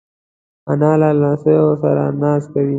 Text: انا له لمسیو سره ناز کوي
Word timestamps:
انا 0.71 0.91
له 1.01 1.09
لمسیو 1.19 1.69
سره 1.81 2.03
ناز 2.21 2.43
کوي 2.53 2.69